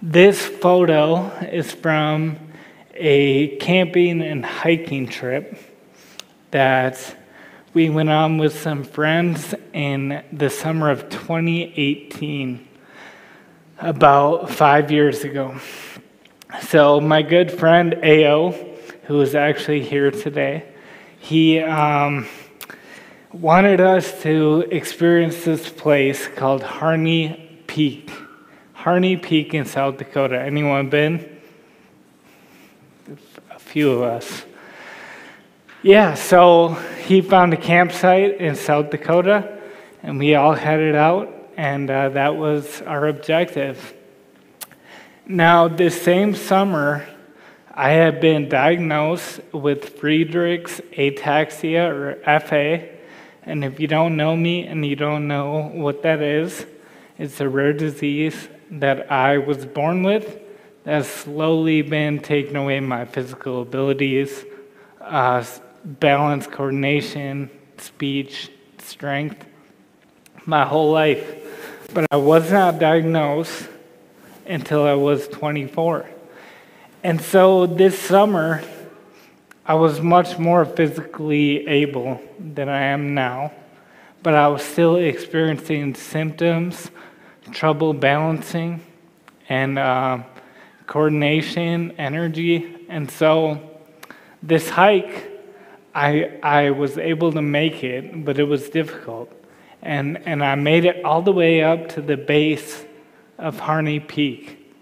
[0.00, 2.38] This photo is from
[2.94, 5.58] a camping and hiking trip
[6.52, 7.16] that
[7.74, 12.68] we went on with some friends in the summer of 2018,
[13.80, 15.58] about five years ago.
[16.60, 18.52] So, my good friend Ao,
[19.08, 20.64] who is actually here today,
[21.18, 22.28] he um,
[23.32, 28.12] wanted us to experience this place called Harney Peak.
[28.78, 30.40] Harney Peak in South Dakota.
[30.40, 31.40] Anyone been?
[33.50, 34.44] A few of us.
[35.82, 36.74] Yeah, so
[37.04, 39.58] he found a campsite in South Dakota,
[40.04, 43.94] and we all headed out, and uh, that was our objective.
[45.26, 47.04] Now, this same summer,
[47.74, 52.88] I had been diagnosed with Friedreich's ataxia, or FA,
[53.42, 56.64] and if you don't know me and you don't know what that is,
[57.18, 60.40] it's a rare disease that I was born with
[60.84, 64.44] that's slowly been taking away my physical abilities.
[65.00, 65.44] Uh,
[65.84, 69.44] balance, coordination, speech, strength,
[70.46, 71.36] my whole life.
[71.92, 73.68] But I was not diagnosed
[74.46, 76.08] until I was 24.
[77.04, 78.62] And so this summer,
[79.64, 83.52] I was much more physically able than I am now,
[84.22, 86.90] but I was still experiencing symptoms,
[87.52, 88.80] trouble balancing,
[89.48, 90.22] and uh,
[90.86, 92.86] coordination, energy.
[92.88, 93.60] And so
[94.42, 95.28] this hike
[95.98, 99.32] I, I was able to make it, but it was difficult.
[99.82, 102.84] And, and I made it all the way up to the base
[103.36, 104.74] of Harney Peak.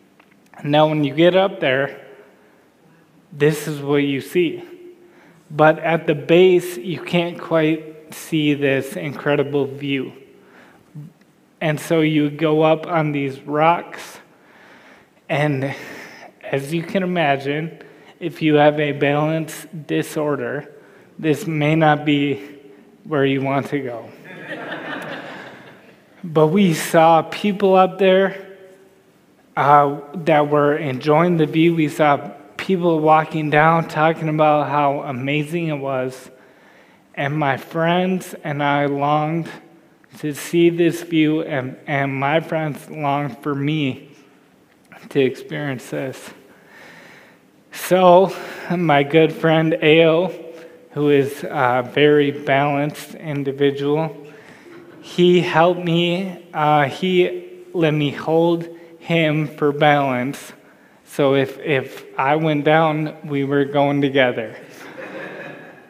[0.63, 2.07] Now, when you get up there,
[3.33, 4.63] this is what you see.
[5.51, 10.13] But at the base, you can't quite see this incredible view.
[11.61, 14.19] And so you go up on these rocks,
[15.29, 15.75] and
[16.43, 17.83] as you can imagine,
[18.21, 20.73] if you have a balance disorder,
[21.19, 22.43] this may not be
[23.05, 24.11] where you want to go.
[26.25, 28.59] but we saw people up there
[29.57, 31.75] uh, that were enjoying the view.
[31.75, 36.31] We saw people walking down talking about how amazing it was.
[37.15, 39.49] And my friends and I longed
[40.21, 44.11] to see this view, and, and my friends long for me
[45.11, 46.31] to experience this.
[47.73, 48.35] So,
[48.71, 50.33] my good friend Ao
[50.97, 54.17] who is a very balanced individual.
[55.03, 58.67] He helped me, uh, he let me hold
[58.99, 60.55] him for balance.
[61.05, 64.57] So if, if I went down, we were going together.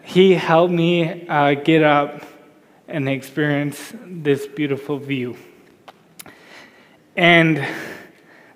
[0.03, 2.25] he helped me uh, get up
[2.89, 5.37] and experience this beautiful view.
[7.17, 7.67] And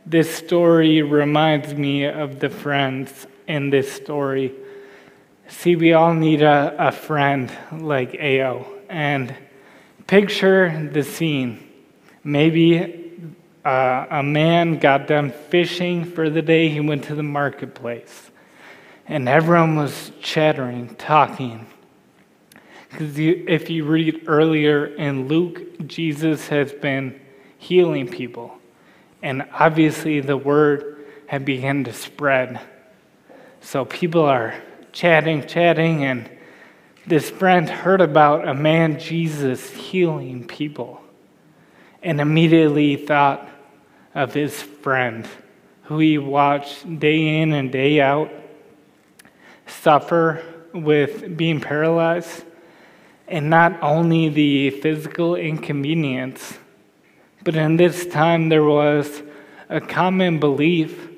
[0.07, 4.55] this story reminds me of the friends in this story
[5.51, 8.65] See, we all need a, a friend like Ao.
[8.89, 9.35] And
[10.07, 11.69] picture the scene.
[12.23, 13.29] Maybe
[13.65, 18.31] uh, a man got done fishing for the day, he went to the marketplace.
[19.07, 21.67] And everyone was chattering, talking.
[22.91, 27.21] Because if you read earlier in Luke, Jesus has been
[27.59, 28.57] healing people.
[29.23, 32.61] And obviously, the word had begun to spread.
[33.61, 34.55] So people are
[34.93, 36.29] chatting, chatting, and
[37.07, 41.01] this friend heard about a man, Jesus, healing people,
[42.03, 43.49] and immediately thought
[44.15, 45.29] of his friend
[45.85, 48.31] who he watched day in and day out
[49.67, 52.45] suffer with being paralyzed,
[53.31, 56.59] and not only the physical inconvenience,
[57.45, 59.23] but in this time there was
[59.69, 61.09] a common belief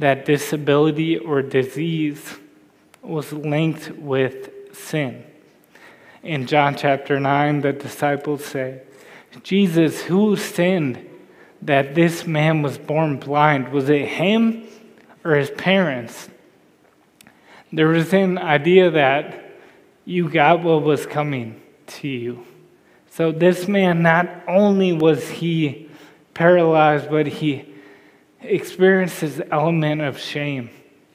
[0.00, 2.36] that disability or disease
[3.00, 5.24] was linked with sin.
[6.24, 8.82] In John chapter 9, the disciples say,
[9.44, 11.08] Jesus, who sinned
[11.62, 13.68] that this man was born blind?
[13.68, 14.66] Was it him
[15.24, 16.28] or his parents?
[17.72, 19.52] There was an idea that
[20.04, 22.46] you got what was coming to you.
[23.10, 25.90] So this man, not only was he
[26.34, 27.64] paralyzed, but he
[28.40, 30.70] experienced this element of shame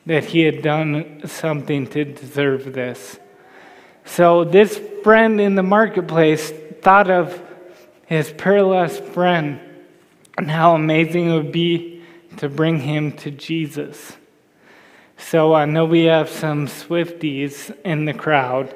[0.05, 3.19] that he had done something to deserve this.
[4.05, 7.41] So this friend in the marketplace thought of
[8.05, 9.59] his paralyzed friend
[10.37, 12.03] and how amazing it would be
[12.37, 14.15] to bring him to Jesus.
[15.17, 18.73] So I know we have some Swifties in the crowd.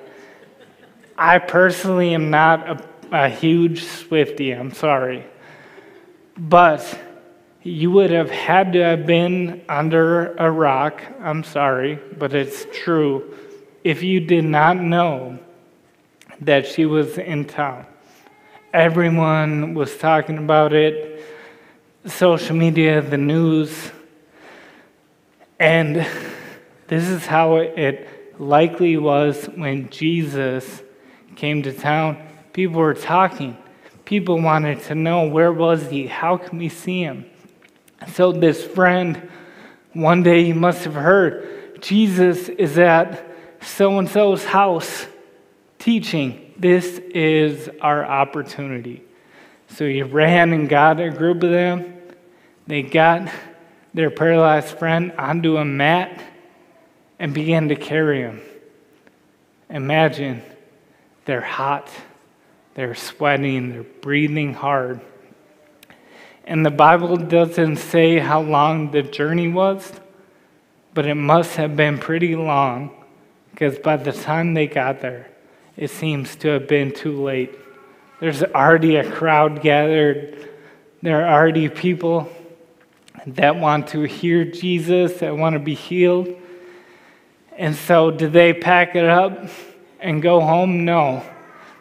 [1.24, 5.24] I personally am not a, a huge Swiftie, I'm sorry.
[6.36, 7.00] But
[7.62, 11.04] you would have had to have been under a rock.
[11.22, 13.38] I'm sorry, but it's true.
[13.84, 15.38] If you did not know
[16.40, 17.86] that she was in town,
[18.74, 21.24] everyone was talking about it,
[22.08, 23.92] social media, the news,
[25.60, 25.98] and
[26.88, 30.82] this is how it likely was when Jesus
[31.36, 32.18] came to town.
[32.54, 33.58] People were talking.
[34.06, 36.08] People wanted to know where was he?
[36.08, 37.26] How can we see him?
[38.14, 39.30] So this friend,
[39.94, 43.28] one day he must have heard Jesus is at
[43.62, 45.06] so and so's house
[45.80, 46.54] teaching.
[46.58, 49.04] This is our opportunity.
[49.70, 52.02] So he ran and got a group of them.
[52.68, 53.32] They got
[53.94, 56.22] their paralyzed friend onto a mat
[57.20, 58.42] and began to carry him.
[59.70, 60.42] Imagine
[61.26, 61.90] they're hot,
[62.74, 65.02] they're sweating, they're breathing hard.
[66.46, 69.92] And the Bible doesn't say how long the journey was,
[70.94, 72.92] but it must have been pretty long
[73.52, 75.28] because by the time they got there,
[75.78, 77.58] it seems to have been too late.
[78.20, 80.50] There's already a crowd gathered,
[81.02, 82.30] there are already people
[83.28, 86.36] that want to hear Jesus, that want to be healed.
[87.58, 89.50] And so, do they pack it up
[90.02, 90.86] and go home?
[90.86, 91.24] No.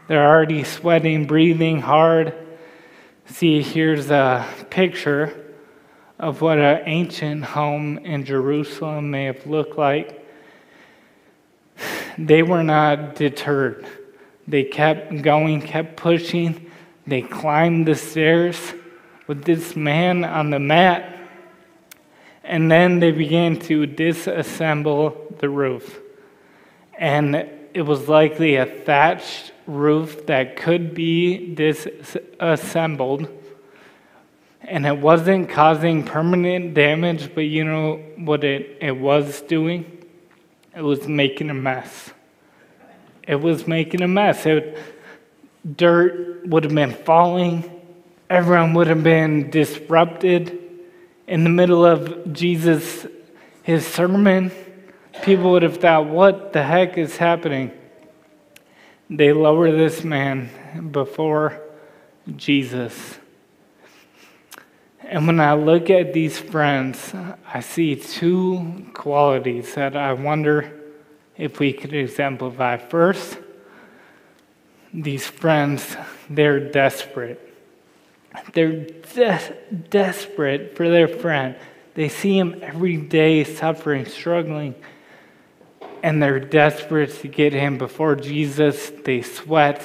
[0.06, 2.34] They're already sweating, breathing hard.
[3.26, 5.52] See, here's a picture
[6.18, 10.26] of what an ancient home in Jerusalem may have looked like.
[12.18, 13.86] They were not deterred.
[14.46, 16.70] They kept going, kept pushing.
[17.06, 18.58] They climbed the stairs
[19.26, 21.20] with this man on the mat
[22.50, 26.00] and then they began to disassemble the roof.
[26.98, 33.28] And it was likely a thatched roof that could be disassembled.
[34.62, 40.04] And it wasn't causing permanent damage, but you know what it, it was doing?
[40.76, 42.10] It was making a mess.
[43.26, 44.46] It was making a mess.
[44.46, 44.78] It,
[45.76, 47.68] dirt would have been falling,
[48.28, 50.58] everyone would have been disrupted
[51.26, 53.06] in the middle of Jesus,
[53.62, 54.50] his sermon,
[55.22, 57.72] people would have thought, what the heck is happening?
[59.08, 60.50] They lower this man
[60.92, 61.60] before
[62.36, 63.18] Jesus.
[65.02, 67.12] And when I look at these friends,
[67.52, 70.80] I see two qualities that I wonder
[71.36, 72.76] if we could exemplify.
[72.76, 73.38] First,
[74.94, 75.96] these friends,
[76.28, 77.40] they're desperate.
[78.52, 79.54] They're des-
[79.88, 81.56] desperate for their friend.
[81.94, 84.74] They see him every day suffering, struggling,
[86.02, 88.90] and they're desperate to get him before Jesus.
[89.04, 89.82] They sweat,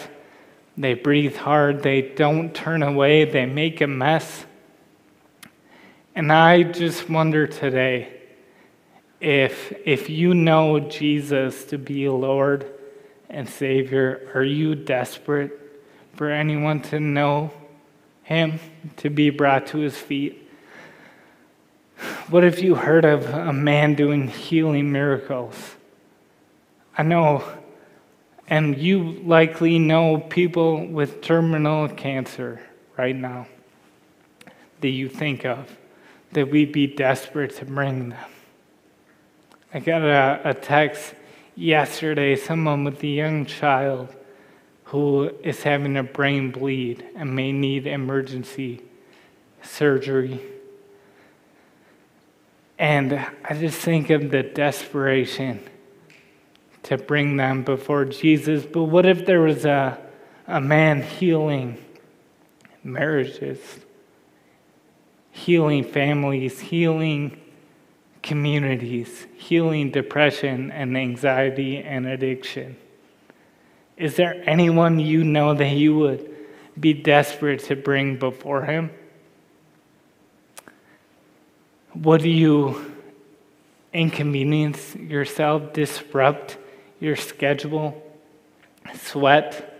[0.77, 4.45] they breathe hard, they don't turn away, they make a mess.
[6.15, 8.13] And I just wonder today
[9.19, 12.71] if, if you know Jesus to be Lord
[13.29, 15.51] and Savior, are you desperate
[16.13, 17.51] for anyone to know?
[18.25, 18.59] him
[18.97, 20.41] to be brought to his feet?
[22.29, 25.75] What if you heard of a man doing healing miracles?
[26.97, 27.43] I know,
[28.47, 32.61] and you likely know people with terminal cancer
[32.97, 33.47] right now
[34.79, 35.77] that you think of,
[36.31, 38.19] that we'd be desperate to bring them.
[39.73, 41.15] I got a, a text
[41.55, 44.15] yesterday, someone with a young child
[44.85, 48.81] who is having a brain bleed and may need emergency
[49.61, 50.39] surgery.
[52.79, 55.61] And I just think of the desperation
[56.85, 58.63] to bring them before Jesus.
[58.63, 59.99] But what if there was a,
[60.47, 61.83] a man healing
[62.83, 63.59] marriages,
[65.31, 67.41] healing families, healing
[68.21, 72.77] communities, healing depression and anxiety and addiction?
[73.97, 76.35] Is there anyone you know that you would
[76.79, 78.91] be desperate to bring before Him?
[81.95, 82.93] Would you
[83.91, 86.57] inconvenience yourself, disrupt
[87.05, 88.01] your schedule,
[88.95, 89.79] sweat,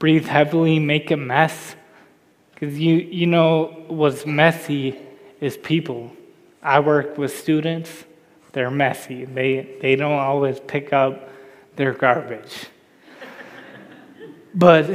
[0.00, 1.76] breathe heavily, make a mess?
[2.52, 4.98] Because you, you know what's messy
[5.40, 6.12] is people.
[6.60, 7.90] I work with students,
[8.52, 9.24] they're messy.
[9.24, 11.30] They, they don't always pick up
[11.76, 12.66] their garbage.
[14.52, 14.90] But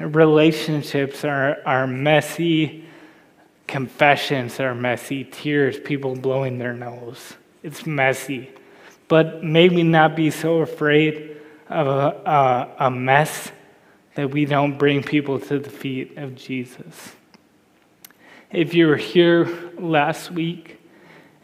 [0.00, 2.84] relationships are, are messy,
[3.66, 7.34] confessions are messy, tears, people blowing their nose.
[7.64, 8.50] It's messy.
[9.12, 11.36] But maybe not be so afraid
[11.68, 13.52] of a, a, a mess
[14.14, 17.14] that we don't bring people to the feet of Jesus.
[18.50, 20.80] If you were here last week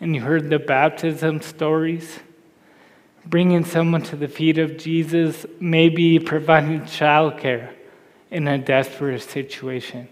[0.01, 2.21] and you heard the baptism stories,
[3.27, 7.75] bringing someone to the feet of Jesus, maybe providing childcare
[8.31, 10.09] in a desperate situation,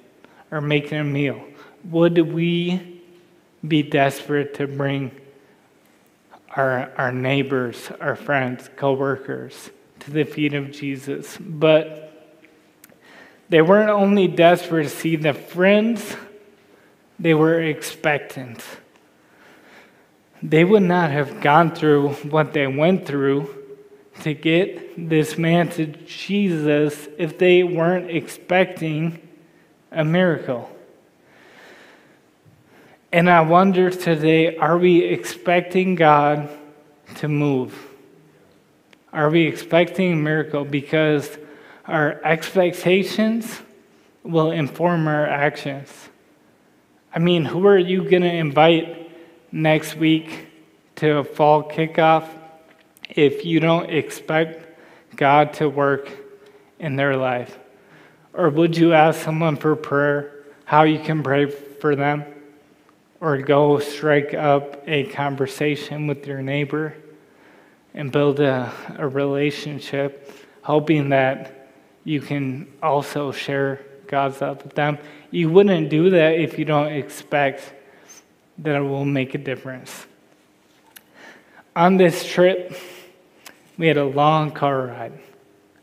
[0.50, 1.42] or making a meal.
[1.84, 3.00] Would we
[3.66, 5.10] be desperate to bring
[6.56, 9.70] our, our neighbors, our friends, coworkers
[10.00, 11.36] to the feet of Jesus?
[11.38, 12.06] But
[13.48, 16.16] they weren't only desperate to see the friends,
[17.18, 18.62] they were expectant.
[20.42, 23.54] They would not have gone through what they went through
[24.22, 29.26] to get this man to Jesus if they weren't expecting
[29.90, 30.70] a miracle.
[33.16, 36.50] And I wonder today are we expecting God
[37.14, 37.74] to move?
[39.10, 40.66] Are we expecting a miracle?
[40.66, 41.38] Because
[41.86, 43.62] our expectations
[44.22, 45.90] will inform our actions.
[47.14, 49.10] I mean, who are you going to invite
[49.50, 50.48] next week
[50.96, 52.28] to a fall kickoff
[53.08, 54.78] if you don't expect
[55.16, 56.10] God to work
[56.78, 57.58] in their life?
[58.34, 62.35] Or would you ask someone for prayer, how you can pray for them?
[63.20, 66.94] Or go strike up a conversation with your neighbor
[67.94, 70.30] and build a, a relationship,
[70.62, 71.70] hoping that
[72.04, 74.98] you can also share God's love with them.
[75.30, 77.72] You wouldn't do that if you don't expect
[78.58, 80.06] that it will make a difference.
[81.74, 82.76] On this trip,
[83.78, 85.12] we had a long car ride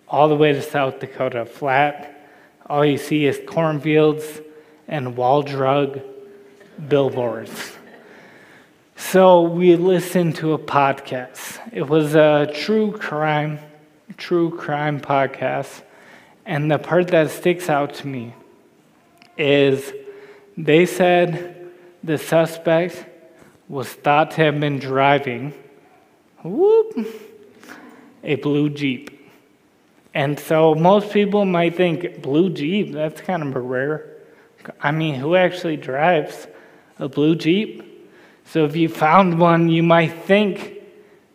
[0.08, 2.30] all the way to South Dakota, flat.
[2.68, 4.42] All you see is cornfields
[4.88, 6.00] and Wall Drug
[6.88, 7.74] billboards.
[8.96, 11.60] So we listened to a podcast.
[11.72, 13.60] It was a true crime,
[14.18, 15.82] true crime podcast.
[16.46, 18.34] And the part that sticks out to me
[19.38, 19.94] is
[20.58, 21.72] they said
[22.03, 23.06] the suspect
[23.68, 25.53] was thought to have been driving
[26.44, 27.08] whoop,
[28.24, 29.10] a blue Jeep.
[30.13, 34.18] And so most people might think, blue Jeep, that's kind of a rare.
[34.80, 36.48] I mean, who actually drives
[37.03, 38.07] a blue Jeep?
[38.45, 40.81] So if you found one, you might think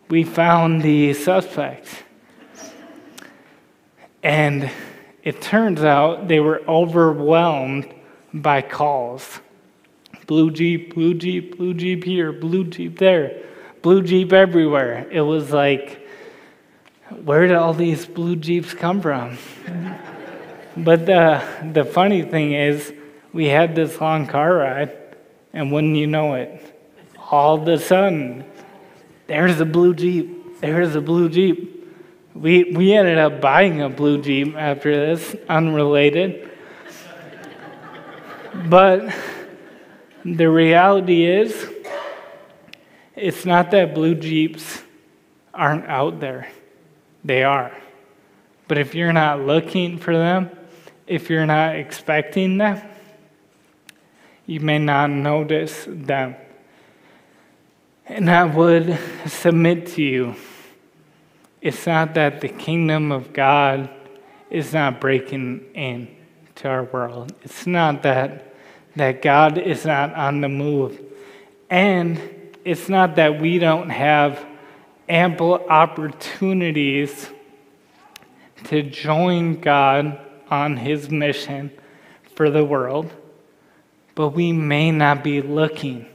[0.09, 1.87] we found the suspect.
[4.23, 4.71] And
[5.23, 7.93] it turns out they were overwhelmed
[8.33, 9.39] by calls
[10.25, 13.43] blue Jeep, blue Jeep, blue Jeep here, blue Jeep there,
[13.81, 15.07] blue Jeep everywhere.
[15.09, 16.07] It was like,
[17.23, 19.39] where did all these blue Jeeps come from?
[20.77, 22.93] but the, the funny thing is,
[23.33, 25.08] we had this long car ride,
[25.53, 26.75] and wouldn't you know it,
[27.31, 28.43] all of a sudden,
[29.27, 31.75] there's a blue Jeep, there's a blue Jeep.
[32.33, 36.49] We, we ended up buying a blue Jeep after this, unrelated.
[38.65, 39.13] but
[40.25, 41.67] the reality is,
[43.15, 44.81] it's not that blue Jeeps
[45.53, 46.49] aren't out there,
[47.23, 47.71] they are.
[48.67, 50.49] But if you're not looking for them,
[51.07, 52.81] if you're not expecting them,
[54.49, 56.35] you may not notice them.
[58.07, 60.35] And I would submit to you
[61.61, 63.89] it's not that the kingdom of God
[64.49, 67.33] is not breaking into our world.
[67.43, 68.55] It's not that,
[68.95, 70.99] that God is not on the move.
[71.69, 72.19] And
[72.63, 74.45] it's not that we don't have
[75.09, 77.29] ample opportunities
[78.65, 81.71] to join God on his mission
[82.35, 83.11] for the world,
[84.19, 86.05] but we may not be looking.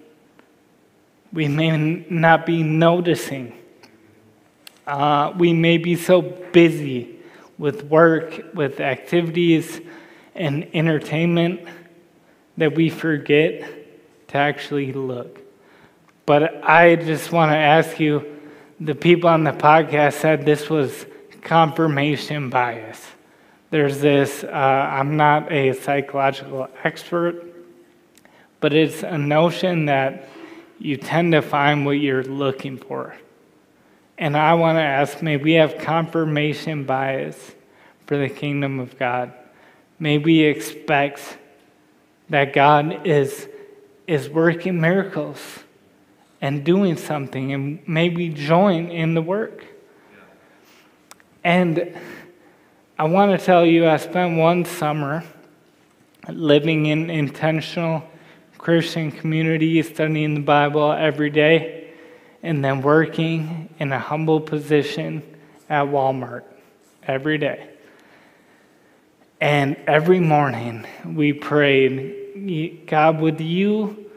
[1.33, 3.55] We may not be noticing.
[4.87, 7.17] Uh, we may be so busy
[7.57, 9.81] with work, with activities,
[10.35, 11.63] and entertainment
[12.59, 13.63] that we forget
[14.29, 15.41] to actually look.
[16.27, 18.39] But I just want to ask you
[18.81, 21.07] the people on the podcast said this was
[21.41, 23.03] confirmation bias.
[23.71, 27.54] There's this, uh, I'm not a psychological expert,
[28.65, 30.27] but it's a notion that
[30.79, 33.15] you tend to find what you're looking for.
[34.17, 37.55] And I want to ask may we have confirmation bias
[38.07, 39.35] for the kingdom of God?
[39.99, 41.37] May we expect
[42.31, 43.47] that God is,
[44.07, 45.41] is working miracles
[46.41, 49.63] and doing something, and may we join in the work.
[51.45, 51.95] And
[52.99, 55.23] I want to tell you, I spent one summer
[56.31, 58.09] living in intentional
[58.65, 61.93] Christian community, studying the Bible every day
[62.43, 65.23] and then working in a humble position
[65.69, 66.45] at Walmart
[67.07, 67.69] every day.
[69.39, 74.11] And every morning we prayed, God, would you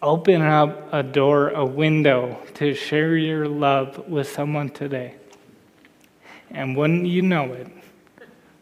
[0.00, 5.16] open up a door, a window to share your love with someone today?
[6.50, 7.68] And wouldn't you know it?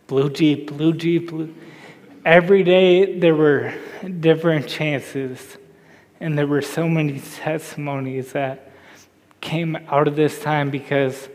[0.09, 1.55] Blue Jeep, blue Jeep, blue.
[2.25, 3.75] Every day there were
[4.21, 5.59] different chances,
[6.21, 8.71] and there were so many testimonies that
[9.41, 11.29] came out of this time because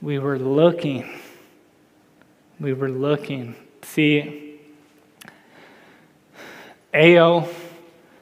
[0.00, 1.18] we were looking.
[2.60, 3.56] We were looking.
[3.82, 4.60] See,
[6.94, 7.48] AO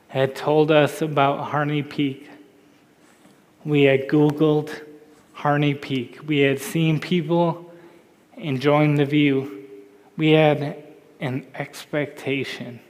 [0.08, 2.30] had told us about Harney Peak.
[3.66, 4.70] We had Googled
[5.34, 6.20] Harney Peak.
[6.26, 7.70] We had seen people
[8.38, 9.66] enjoying the view.
[10.16, 10.88] We had
[11.20, 12.80] an expectation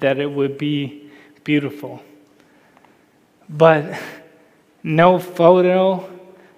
[0.00, 1.10] that it would be
[1.44, 2.02] beautiful.
[3.48, 3.98] But
[4.82, 6.08] no photo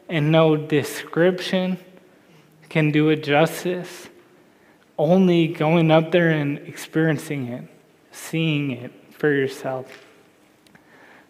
[0.09, 1.79] and no description
[2.69, 4.09] can do it justice.
[4.99, 7.65] Only going up there and experiencing it,
[8.13, 10.05] seeing it for yourself.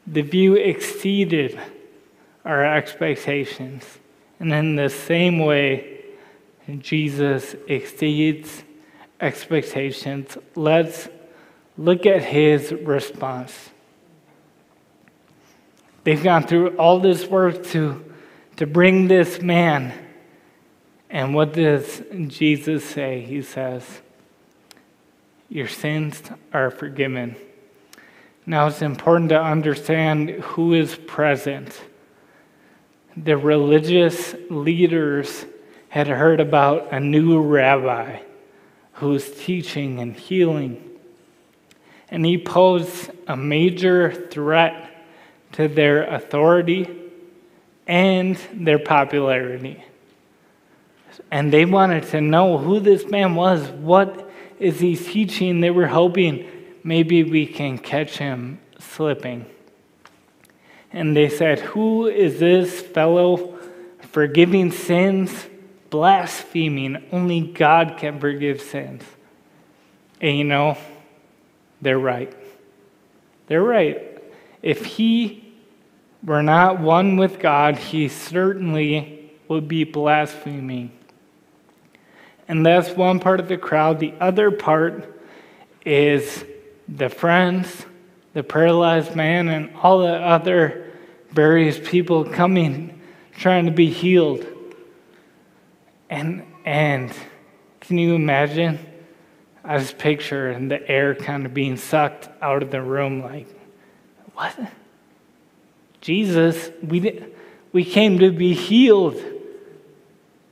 [0.06, 1.60] The view exceeded
[2.44, 3.84] our expectations.
[4.40, 6.04] And in the same way,
[6.78, 8.64] Jesus exceeds
[9.20, 10.36] expectations.
[10.54, 11.08] Let's
[11.76, 13.70] look at his response.
[16.04, 18.04] They've gone through all this work to,
[18.56, 19.92] to bring this man.
[21.10, 23.20] And what does Jesus say?
[23.20, 23.84] He says,
[25.48, 26.22] Your sins
[26.52, 27.36] are forgiven.
[28.46, 31.80] Now it's important to understand who is present.
[33.16, 35.44] The religious leaders
[35.88, 38.20] had heard about a new rabbi
[39.00, 40.82] who was teaching and healing.
[42.10, 45.04] And he posed a major threat
[45.52, 46.88] to their authority
[47.86, 49.82] and their popularity.
[51.30, 53.68] And they wanted to know who this man was.
[53.70, 55.60] What is he teaching?
[55.60, 56.48] They were hoping
[56.84, 59.46] maybe we can catch him slipping.
[60.92, 63.58] And they said, Who is this fellow
[64.10, 65.46] forgiving sins,
[65.90, 67.04] blaspheming?
[67.12, 69.02] Only God can forgive sins.
[70.20, 70.78] And you know,
[71.80, 72.32] they're right.
[73.46, 74.22] They're right.
[74.62, 75.52] If he
[76.24, 80.92] were not one with God, he certainly would be blaspheming.
[82.46, 84.00] And that's one part of the crowd.
[84.00, 85.20] The other part
[85.84, 86.44] is
[86.88, 87.86] the friends,
[88.34, 90.90] the paralyzed man, and all the other
[91.30, 93.00] various people coming
[93.38, 94.46] trying to be healed.
[96.10, 97.10] And and
[97.80, 98.78] can you imagine?
[99.64, 103.46] I just picture the air kind of being sucked out of the room like
[104.34, 104.58] what?
[106.00, 107.22] Jesus, we,
[107.72, 109.22] we came to be healed,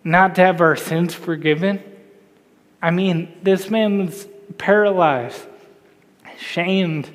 [0.04, 1.82] not to have our sins forgiven.
[2.82, 5.40] I mean, this man was paralyzed,
[6.36, 7.08] shamed.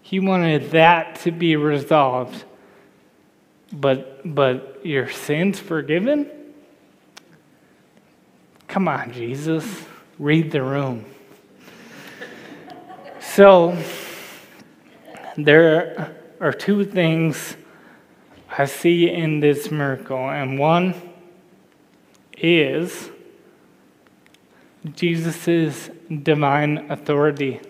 [0.00, 2.44] He wanted that to be resolved.
[3.72, 6.30] But, but your sins forgiven?
[8.72, 9.84] Come on, Jesus,
[10.18, 11.04] read the room.
[13.20, 13.76] So,
[15.36, 17.54] there are two things
[18.48, 20.94] I see in this miracle, and one
[22.38, 23.10] is
[24.94, 25.90] Jesus'
[26.22, 27.60] divine authority.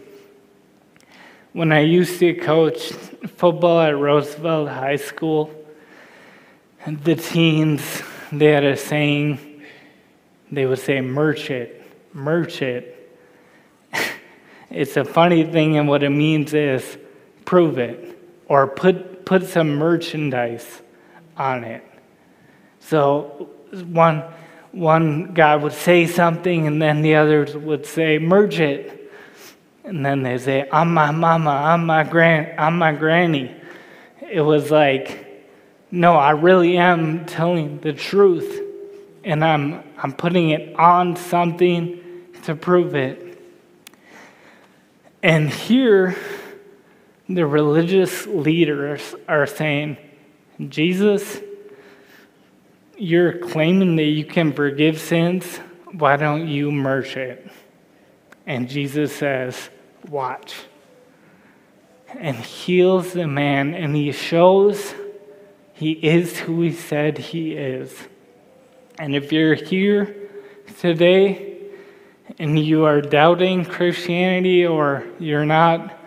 [1.53, 2.93] When I used to coach
[3.39, 5.53] football at Roosevelt High School,
[6.87, 9.52] the teens, they had a saying,
[10.53, 13.19] they would say, merch it, merch it.
[14.71, 16.99] it's a funny thing, and what it means is
[17.45, 20.83] prove it or put, put some merchandise
[21.39, 21.83] on it.
[22.81, 23.49] So
[23.87, 24.23] one,
[24.73, 29.11] one guy would say something, and then the others would say, merge it.
[29.85, 33.55] And then they say, I'm my mama, I'm my, gran- I'm my granny.
[34.31, 35.49] It was like,
[35.91, 38.61] no, I really am telling the truth,
[39.25, 42.01] and I'm, I'm putting it on something
[42.45, 43.29] to prove it.
[45.23, 46.17] And here,
[47.29, 49.97] the religious leaders are saying,
[50.69, 51.41] Jesus,
[52.99, 55.59] you're claiming that you can forgive sins.
[55.93, 57.51] Why don't you merge it?
[58.47, 59.71] And Jesus says,
[60.09, 60.55] Watch.
[62.09, 64.95] And heals the man, and he shows
[65.73, 67.97] he is who he said he is.
[68.99, 70.15] And if you're here
[70.79, 71.57] today
[72.39, 75.99] and you are doubting Christianity or you're not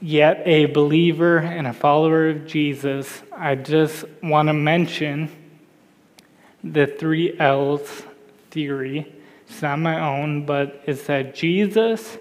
[0.00, 5.30] yet a believer and a follower of Jesus, I just want to mention
[6.62, 8.04] the three L's
[8.50, 9.12] theory.
[9.48, 12.18] It's not my own, but it's that Jesus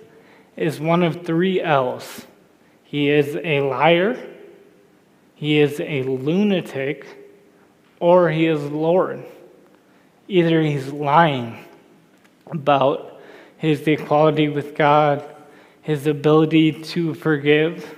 [0.55, 2.25] is one of three L's.
[2.83, 4.17] He is a liar,
[5.35, 7.05] he is a lunatic,
[7.99, 9.25] or he is Lord.
[10.27, 11.63] Either he's lying
[12.47, 13.21] about
[13.57, 15.23] his equality with God,
[15.81, 17.95] his ability to forgive,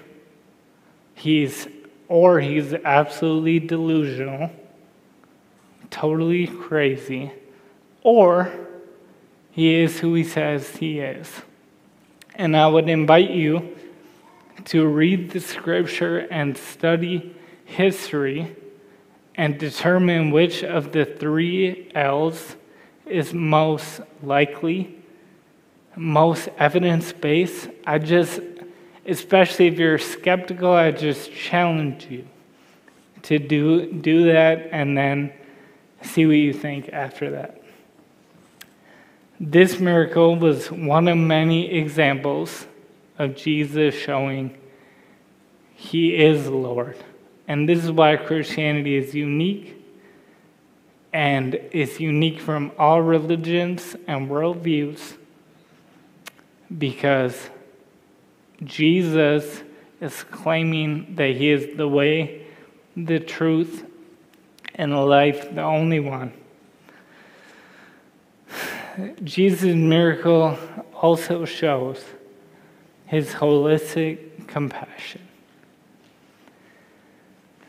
[1.16, 1.68] he's
[2.08, 4.50] or he's absolutely delusional,
[5.90, 7.32] totally crazy,
[8.02, 8.52] or
[9.52, 11.30] he is who he says he is.
[12.36, 13.76] And I would invite you
[14.66, 17.36] to read the scripture and study
[17.66, 18.56] history
[19.38, 22.56] and determine which of the three L's
[23.06, 24.96] is most likely,
[25.96, 27.70] most evidence based.
[27.86, 28.42] I just,
[29.06, 32.28] especially if you're skeptical, I just challenge you
[33.24, 35.32] to do, do that and then
[36.02, 37.62] see what you think after that.
[39.40, 42.66] This miracle was one of many examples
[43.20, 44.58] of Jesus showing
[45.76, 46.98] he is Lord.
[47.48, 49.76] And this is why Christianity is unique
[51.14, 55.16] and is unique from all religions and worldviews
[56.78, 57.50] because
[58.64, 59.64] Jesus
[60.02, 62.46] is claiming that he is the way,
[62.96, 63.86] the truth,
[64.76, 66.34] and the life, the only one.
[69.24, 70.58] Jesus' miracle
[70.94, 72.04] also shows
[73.06, 75.27] his holistic compassion.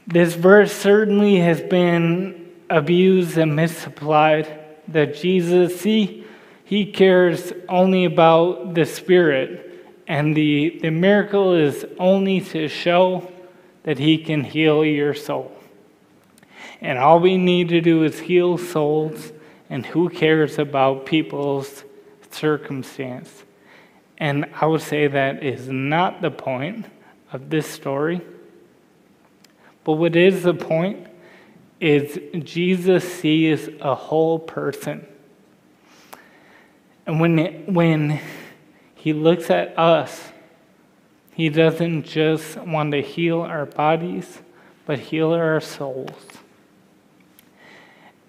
[0.08, 4.48] This verse certainly has been abused and misapplied
[4.88, 6.24] that Jesus, see,
[6.64, 13.30] he cares only about the spirit, and the, the miracle is only to show
[13.82, 15.52] that he can heal your soul.
[16.80, 19.32] And all we need to do is heal souls,
[19.68, 21.84] and who cares about people's
[22.30, 23.44] circumstance?
[24.16, 26.86] And I would say that is not the point
[27.30, 28.22] of this story.
[29.88, 31.06] But what is the point
[31.80, 35.06] is Jesus sees a whole person.
[37.06, 38.20] And when, it, when
[38.94, 40.30] he looks at us,
[41.32, 44.40] he doesn't just want to heal our bodies,
[44.84, 46.20] but heal our souls.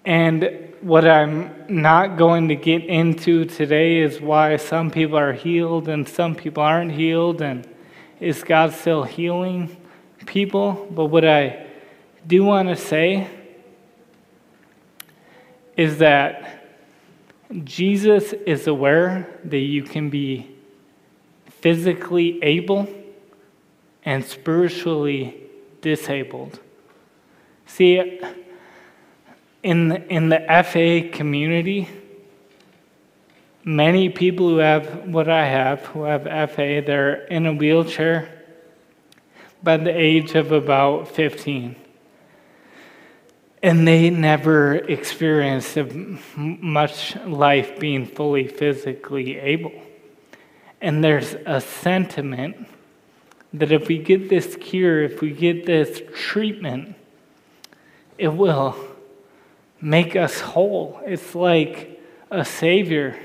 [0.06, 5.88] And what I'm not going to get into today is why some people are healed
[5.88, 7.68] and some people aren't healed, and
[8.18, 9.76] is God still healing?
[10.30, 11.66] People, but what I
[12.24, 13.28] do want to say
[15.76, 16.68] is that
[17.64, 20.48] Jesus is aware that you can be
[21.48, 22.88] physically able
[24.04, 25.36] and spiritually
[25.80, 26.60] disabled.
[27.66, 28.20] See,
[29.64, 31.88] in, in the FA community,
[33.64, 38.39] many people who have what I have, who have FA, they're in a wheelchair
[39.62, 41.76] by the age of about 15.
[43.62, 45.76] And they never experienced
[46.36, 49.72] much life being fully physically able.
[50.80, 52.68] And there's a sentiment
[53.52, 56.94] that if we get this cure, if we get this treatment,
[58.16, 58.76] it will
[59.80, 61.00] make us whole.
[61.04, 63.18] It's like a savior.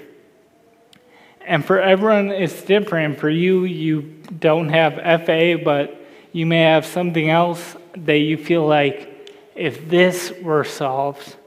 [1.46, 3.20] And for everyone, it's different.
[3.20, 4.02] For you, you
[4.40, 4.96] don't have
[5.26, 6.05] FA, but
[6.36, 11.38] you may have something else that you feel like if this were solved,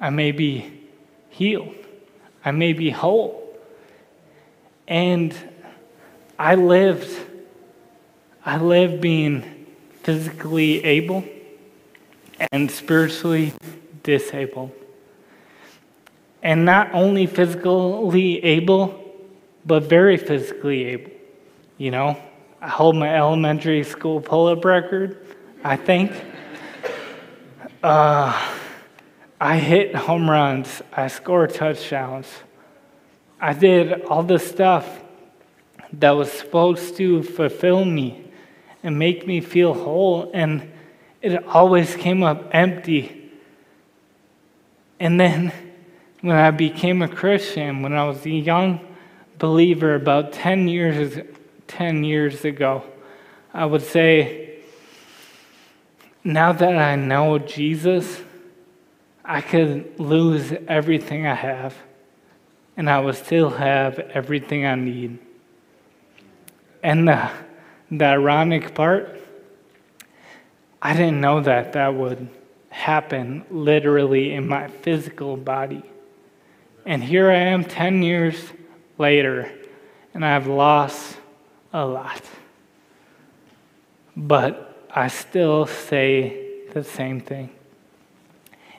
[0.00, 0.70] I may be
[1.30, 1.74] healed.
[2.44, 3.58] I may be whole.
[4.86, 5.34] And
[6.38, 7.10] I lived,
[8.46, 9.66] I lived being
[10.04, 11.24] physically able
[12.52, 13.52] and spiritually
[14.04, 14.70] disabled.
[16.40, 18.94] And not only physically able,
[19.66, 21.10] but very physically able.
[21.78, 22.27] You know,
[22.60, 25.24] I hold my elementary school pull up record,
[25.62, 26.10] I think.
[27.84, 28.50] Uh,
[29.40, 32.26] I hit home runs, I scored touchdowns.
[33.40, 35.00] I did all the stuff
[35.92, 38.28] that was supposed to fulfill me
[38.82, 40.72] and make me feel whole, and
[41.22, 43.30] it always came up empty.
[44.98, 45.52] And then
[46.22, 48.80] when I became a Christian, when I was a young
[49.38, 51.24] believer about 10 years
[51.68, 52.82] 10 years ago,
[53.54, 54.60] I would say,
[56.24, 58.20] now that I know Jesus,
[59.24, 61.74] I could lose everything I have,
[62.76, 65.18] and I would still have everything I need.
[66.82, 67.30] And the,
[67.90, 69.20] the ironic part,
[70.80, 72.28] I didn't know that that would
[72.70, 75.82] happen literally in my physical body.
[76.86, 78.36] And here I am 10 years
[78.96, 79.52] later
[80.14, 81.16] and I've lost
[81.72, 82.22] a lot.
[84.16, 87.50] But I still say the same thing.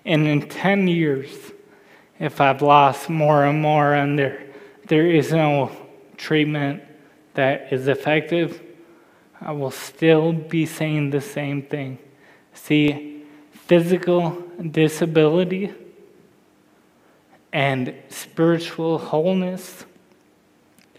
[0.06, 1.30] And in 10 years,
[2.20, 4.44] if I've lost more and more and there,
[4.88, 5.72] there is no
[6.18, 6.84] treatment
[7.36, 8.62] that is effective,
[9.40, 12.00] I will still be saying the same thing.
[12.54, 15.74] See, physical disability
[17.54, 19.86] and spiritual wholeness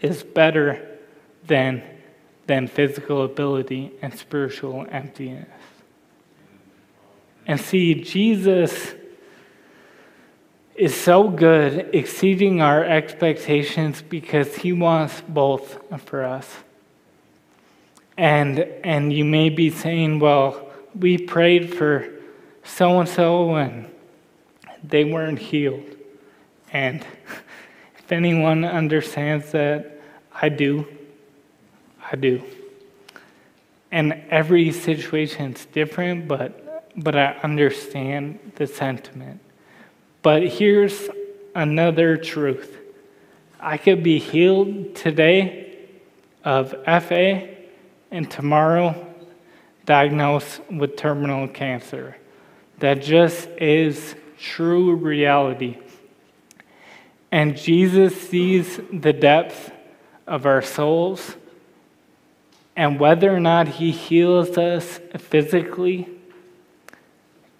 [0.01, 0.90] is better
[1.45, 1.83] than,
[2.47, 5.47] than physical ability and spiritual emptiness.
[7.47, 8.93] And see, Jesus
[10.75, 16.49] is so good, exceeding our expectations because he wants both for us.
[18.17, 22.09] And, and you may be saying, well, we prayed for
[22.63, 23.89] so and so and
[24.83, 25.95] they weren't healed.
[26.71, 27.05] And
[27.97, 29.99] if anyone understands that,
[30.33, 30.87] I do.
[32.11, 32.43] I do.
[33.91, 39.39] And every situation is different, but, but I understand the sentiment.
[40.21, 41.09] But here's
[41.55, 42.77] another truth
[43.59, 45.87] I could be healed today
[46.43, 47.47] of FA
[48.09, 49.07] and tomorrow
[49.85, 52.17] diagnosed with terminal cancer.
[52.79, 55.77] That just is true reality.
[57.31, 59.71] And Jesus sees the depth
[60.25, 61.35] of our souls
[62.75, 66.07] and whether or not He heals us physically.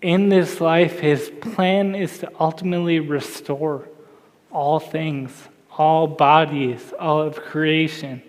[0.01, 3.87] In this life, His plan is to ultimately restore
[4.51, 5.31] all things,
[5.77, 8.21] all bodies, all of creation.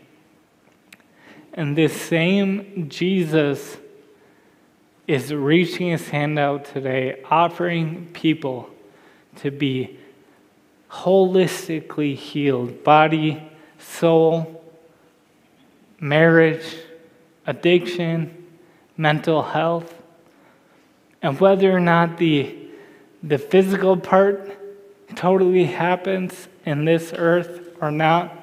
[1.55, 3.77] And this same Jesus
[5.07, 8.71] is reaching his hand out today, offering people
[9.37, 9.99] to be
[10.91, 13.43] holistically healed body,
[13.79, 14.62] soul,
[16.03, 16.65] marriage,
[17.47, 18.47] addiction,
[18.97, 19.95] mental health.
[21.23, 22.55] And whether or not the,
[23.23, 24.59] the physical part
[25.15, 28.37] totally happens in this earth or not,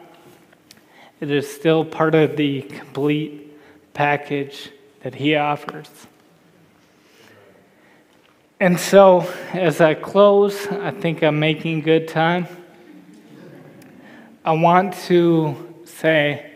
[1.20, 3.54] it is still part of the complete
[3.94, 4.70] package
[5.02, 5.90] that He offers.
[8.62, 9.22] And so,
[9.54, 12.48] as I close, I think I'm making good time.
[14.46, 16.49] I want to say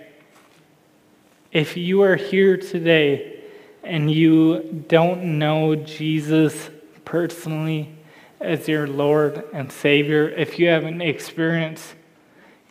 [1.53, 3.39] if you are here today
[3.83, 6.71] and you don't know Jesus
[7.05, 7.95] personally
[8.41, 11.93] as your Lord and Savior, if you haven't experienced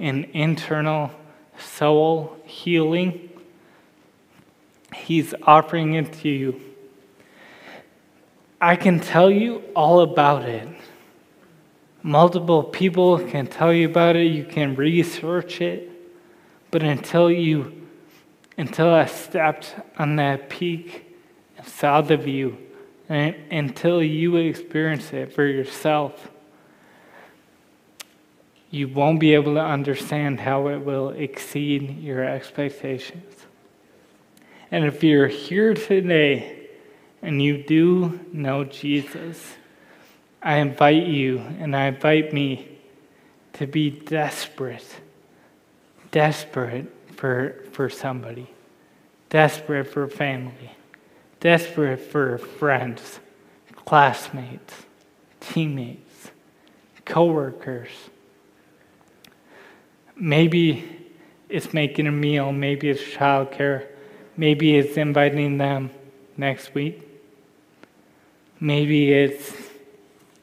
[0.00, 1.12] an internal
[1.58, 3.30] soul healing,
[4.92, 6.60] He's offering it to you.
[8.60, 10.68] I can tell you all about it.
[12.02, 15.88] Multiple people can tell you about it, you can research it,
[16.72, 17.81] but until you
[18.62, 21.04] until I stepped on that peak
[21.58, 22.56] and saw the view,
[23.08, 26.30] and until you experience it for yourself,
[28.70, 33.34] you won't be able to understand how it will exceed your expectations.
[34.70, 36.68] And if you're here today
[37.20, 39.56] and you do know Jesus,
[40.40, 42.78] I invite you and I invite me
[43.54, 45.00] to be desperate,
[46.12, 48.50] desperate for, for somebody,
[49.30, 50.72] desperate for family,
[51.38, 53.20] desperate for friends,
[53.86, 54.74] classmates,
[55.38, 56.32] teammates,
[57.04, 57.90] coworkers
[60.16, 60.84] Maybe
[61.48, 63.86] it's making a meal, maybe it's childcare,
[64.36, 65.90] maybe it's inviting them
[66.36, 67.08] next week.
[68.60, 69.52] Maybe it's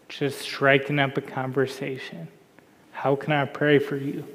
[0.07, 2.27] just striking up a conversation.
[2.91, 4.25] How can I pray for you?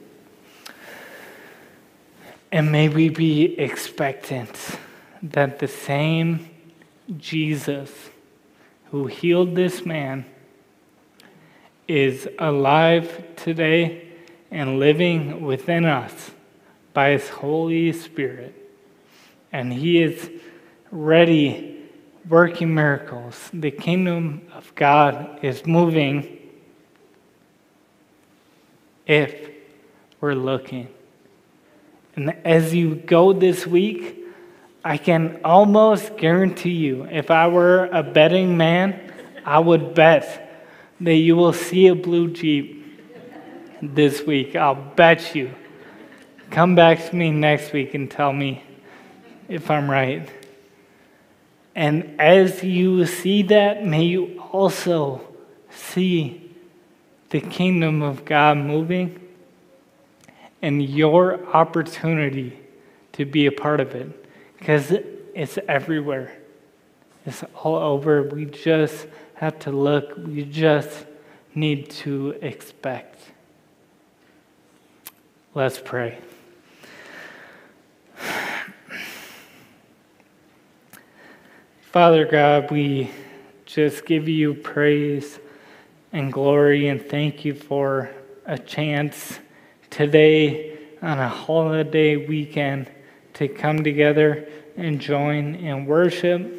[2.55, 4.79] And may we be expectant
[5.25, 6.51] that the same
[7.19, 7.91] Jesus
[8.93, 10.25] who healed this man
[11.89, 14.07] is alive today
[14.53, 16.31] and living within us
[16.93, 18.55] by His Holy Spirit.
[19.51, 20.31] And He is
[20.93, 21.91] ready,
[22.29, 23.51] working miracles.
[23.53, 26.39] The kingdom of God is moving
[29.09, 29.51] if
[30.21, 30.94] we're looking.
[32.17, 34.25] And as you go this week,
[34.85, 39.13] I can almost guarantee you, if I were a betting man,
[39.45, 40.41] I would bet
[41.01, 42.85] that you will see a blue Jeep
[43.83, 44.55] this week.
[44.55, 45.55] I'll bet you.
[46.51, 48.63] Come back to me next week and tell me
[49.49, 50.29] if I'm right.
[51.75, 55.21] And as you see that, may you also
[55.71, 56.55] see
[57.31, 59.21] the kingdom of God moving.
[60.65, 62.59] And your opportunity
[63.13, 64.25] to be a part of it
[64.59, 64.95] because
[65.35, 66.35] it's everywhere.
[67.27, 68.23] It's all over.
[68.23, 70.17] We just have to look.
[70.17, 71.05] We just
[71.55, 73.21] need to expect.
[75.53, 76.17] Let's pray.
[81.83, 83.11] Father God, we
[83.67, 85.39] just give you praise
[86.11, 88.09] and glory and thank you for
[88.47, 89.41] a chance
[89.95, 92.91] today on a holiday weekend
[93.33, 96.51] to come together and join in worship.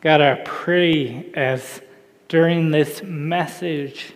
[0.00, 1.80] God, I pray as
[2.26, 4.12] during this message,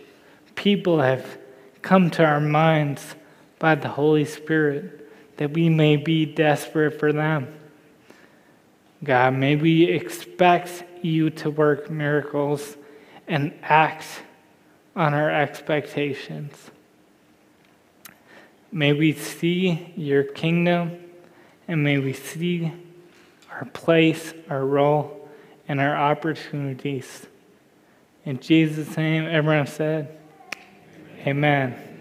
[0.55, 1.37] people have
[1.81, 3.15] come to our minds
[3.59, 7.47] by the Holy Spirit that we may be desperate for them.
[9.05, 12.75] God, may we expect you to work miracles
[13.25, 14.05] and act
[14.97, 16.71] on our expectations.
[18.73, 20.99] May we see your kingdom
[21.67, 22.73] and may we see
[23.51, 25.29] our place, our role,
[25.67, 27.27] and our opportunities.
[28.25, 30.17] In Jesus' name, everyone said,
[31.19, 31.73] Amen.
[31.73, 31.92] Amen.